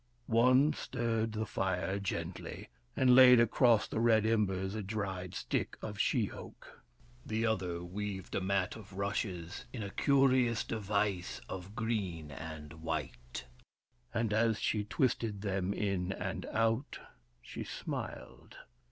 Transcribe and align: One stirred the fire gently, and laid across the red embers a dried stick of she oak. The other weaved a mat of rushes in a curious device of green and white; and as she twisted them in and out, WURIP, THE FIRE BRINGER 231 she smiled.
One 0.25 0.73
stirred 0.73 1.33
the 1.33 1.45
fire 1.45 1.99
gently, 1.99 2.69
and 2.95 3.13
laid 3.13 3.39
across 3.39 3.87
the 3.87 3.99
red 3.99 4.25
embers 4.25 4.73
a 4.73 4.81
dried 4.81 5.35
stick 5.35 5.77
of 5.79 5.99
she 5.99 6.31
oak. 6.31 6.81
The 7.23 7.45
other 7.45 7.83
weaved 7.83 8.33
a 8.33 8.41
mat 8.41 8.75
of 8.75 8.93
rushes 8.93 9.65
in 9.71 9.83
a 9.83 9.91
curious 9.91 10.63
device 10.63 11.39
of 11.47 11.75
green 11.75 12.31
and 12.31 12.73
white; 12.81 13.45
and 14.11 14.33
as 14.33 14.59
she 14.59 14.83
twisted 14.85 15.41
them 15.43 15.71
in 15.71 16.13
and 16.13 16.47
out, 16.47 16.97
WURIP, 16.97 16.97
THE 16.97 16.97
FIRE 16.97 17.43
BRINGER 17.43 17.43
231 17.43 17.43
she 17.43 17.63
smiled. 18.43 18.55